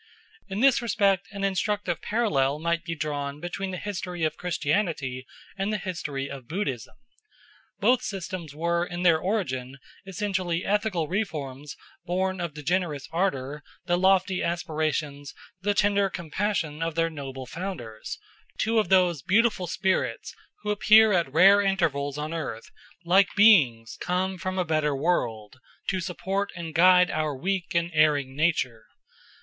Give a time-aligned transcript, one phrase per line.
[0.47, 5.27] In this respect an instructive parallel might be drawn between the history of Christianity
[5.59, 6.95] and the history of Buddhism.
[7.79, 9.77] Both systems were in their origin
[10.07, 16.95] essentially ethical reforms born of the generous ardour, the lofty aspirations, the tender compassion of
[16.95, 18.17] their noble Founders,
[18.57, 20.33] two of those beautiful spirits
[20.63, 22.71] who appear at rare intervals on earth
[23.05, 25.59] like beings come from a better world
[25.89, 28.85] to support and guide our weak and erring nature.